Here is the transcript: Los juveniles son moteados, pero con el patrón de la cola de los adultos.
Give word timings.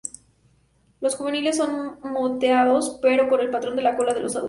Los 0.99 1.15
juveniles 1.15 1.57
son 1.57 1.99
moteados, 2.01 2.97
pero 3.03 3.29
con 3.29 3.39
el 3.39 3.51
patrón 3.51 3.75
de 3.75 3.83
la 3.83 3.95
cola 3.95 4.15
de 4.15 4.21
los 4.21 4.31
adultos. 4.35 4.39